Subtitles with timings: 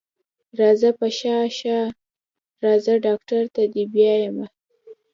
[0.59, 1.77] راځه په شا شه
[2.63, 4.45] راځه ډاکټر ته دې بيايمه.